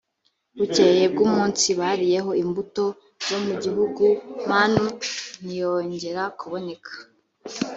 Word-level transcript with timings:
bukeye 0.57 1.03
bw’umunsi 1.13 1.67
bariyeho 1.79 2.31
imbuto 2.43 2.85
zo 3.27 3.37
mu 3.45 3.53
gihugu, 3.63 4.03
manu 4.49 4.85
ntiyongera 5.43 6.23
kuboneka. 6.39 6.91